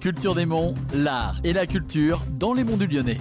[0.00, 3.18] Culture des Monts, l'art et la culture dans les monts du Lyonnais.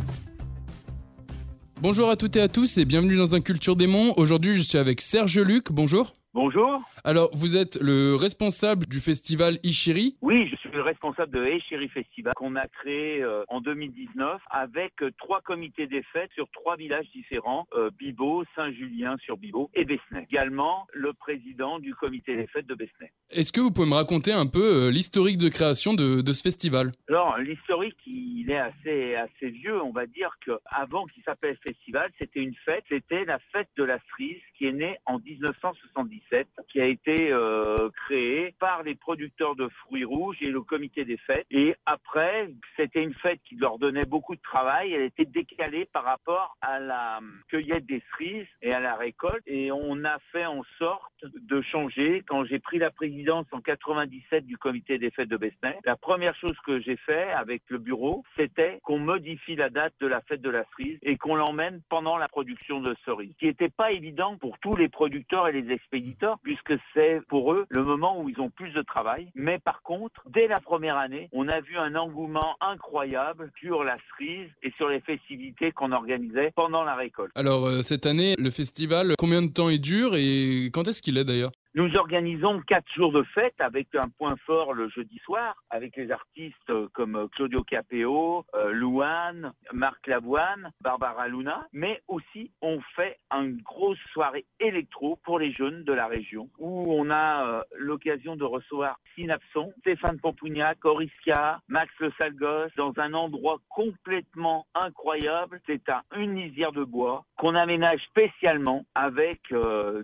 [1.81, 4.13] Bonjour à toutes et à tous et bienvenue dans un Culture des Monts.
[4.15, 5.73] Aujourd'hui, je suis avec Serge Luc.
[5.73, 6.13] Bonjour.
[6.35, 6.83] Bonjour.
[7.03, 10.15] Alors, vous êtes le responsable du festival Ishiri.
[10.21, 14.93] Oui, je suis le responsable de Ishiri Festival qu'on a créé euh, en 2019 avec
[15.01, 19.85] euh, trois comités des fêtes sur trois villages différents, euh, Bibo, Saint-Julien sur Bibo et
[19.85, 20.27] Besnay.
[20.29, 23.11] Également le président du comité des fêtes de Besnay.
[23.31, 26.43] Est-ce que vous pouvez me raconter un peu euh, l'historique de création de, de ce
[26.43, 26.91] festival?
[27.09, 29.81] Alors, l'historique, il est assez, assez vieux.
[29.81, 32.83] On va dire qu'avant qu'il s'appelle festival, c'était une fête.
[32.89, 37.89] C'était la fête de la cerise qui est née en 1977, qui a été euh,
[38.05, 41.45] créée par les producteurs de fruits rouges et le comité des fêtes.
[41.51, 44.93] Et après, c'était une fête qui leur donnait beaucoup de travail.
[44.93, 49.43] Elle était décalée par rapport à la cueillette des cerises et à la récolte.
[49.45, 52.23] Et on a fait en sorte de changer.
[52.27, 56.35] Quand j'ai pris la présidence en 97 du comité des fêtes de Besnay, la première
[56.35, 60.41] chose que j'ai fait avec le bureau, c'était qu'on modifie la date de la fête
[60.41, 63.31] de la cerise et qu'on l'emmène pendant la production de cerises.
[63.33, 67.53] Ce qui n'était pas évident pour tous les producteurs et les expéditeurs, puisque c'est pour
[67.53, 69.31] eux le moment où ils ont plus de travail.
[69.33, 73.97] Mais par contre, dès la première année, on a vu un engouement incroyable sur la
[74.11, 77.31] cerise et sur les festivités qu'on organisait pendant la récolte.
[77.33, 81.17] Alors, euh, cette année, le festival, combien de temps il dure et quand est-ce qu'il
[81.17, 81.51] est d'ailleurs?
[81.75, 86.09] Nous organisons quatre jours de fête avec un point fort le jeudi soir, avec les
[86.09, 92.79] artistes euh, comme euh, Claudio Capéo, euh, Louane, Marc Lavoine, Barbara Luna, mais aussi on
[92.95, 97.61] fait une grosse soirée électro pour les jeunes de la région, où on a euh,
[97.77, 105.61] l'occasion de recevoir Synapson, Stéphane Pompougnac, Oriska, Max Le Salgos, dans un endroit complètement incroyable.
[105.67, 109.41] C'est à une lisière de bois qu'on aménage spécialement avec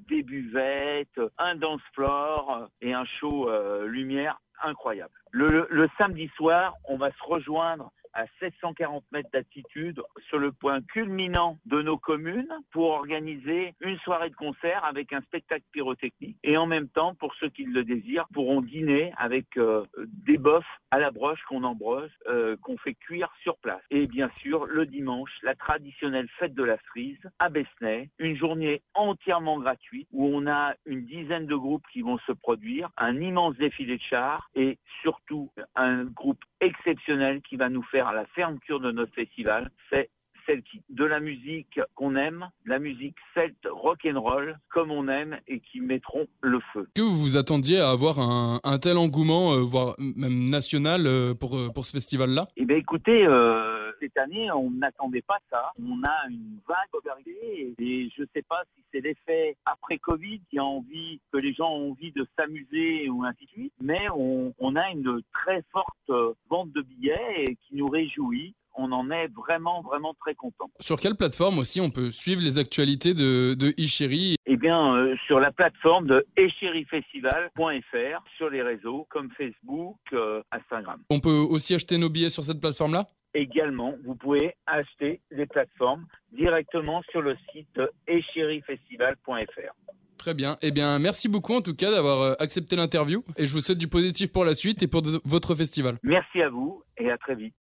[0.08, 5.14] des buvettes, un dance floor euh, et un show euh, lumière incroyable.
[5.32, 10.52] Le, le- le samedi soir, on va se rejoindre à 740 mètres d'altitude sur le
[10.52, 16.38] point culminant de nos communes pour organiser une soirée de concert avec un spectacle pyrotechnique.
[16.44, 19.86] Et en même temps, pour ceux qui le désirent, pourront dîner avec euh,
[20.26, 23.82] des bofs à la broche qu'on embroche, euh, qu'on fait cuire sur place.
[23.92, 28.82] Et bien sûr, le dimanche, la traditionnelle fête de la cerise à Besnay, une journée
[28.94, 33.56] entièrement gratuite où on a une dizaine de groupes qui vont se produire, un immense
[33.58, 38.80] défilé de chars et surtout un groupe exceptionnel qui va nous faire à la fermeture
[38.80, 40.10] de notre festival, c'est
[40.46, 40.84] Celtic.
[40.90, 46.28] De la musique qu'on aime, la musique celte rock'n'roll comme on aime et qui mettront
[46.42, 46.88] le feu.
[46.96, 51.34] Que vous vous attendiez à avoir un, un tel engouement, euh, voire même national, euh,
[51.34, 52.48] pour, euh, pour ce festival-là?
[52.58, 55.72] Eh bien, écoutez, euh, cette année, on n'attendait pas ça.
[55.80, 60.42] On a une vague d'arrivée et je ne sais pas si c'est l'effet après Covid
[60.50, 64.08] qui a envie, que les gens ont envie de s'amuser ou ainsi de suite, mais
[64.16, 68.56] on, on a une très forte vente de billets et qui nous réjouit.
[68.78, 70.70] On en est vraiment, vraiment très content.
[70.82, 75.16] Sur quelle plateforme aussi on peut suivre les actualités de, de Ishiri Eh bien, euh,
[75.28, 81.02] sur la plateforme de echérifestival.fr, sur les réseaux comme Facebook, euh, Instagram.
[81.10, 83.08] On peut aussi acheter nos billets sur cette plateforme-là?
[83.36, 89.74] Également, vous pouvez acheter les plateformes directement sur le site echérifestival.fr.
[90.18, 90.58] Très bien.
[90.62, 93.78] Eh bien, merci beaucoup en tout cas d'avoir euh, accepté l'interview et je vous souhaite
[93.78, 95.98] du positif pour la suite et pour votre festival.
[96.02, 97.54] Merci à vous et à très vite.